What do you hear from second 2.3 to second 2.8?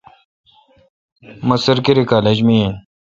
می این۔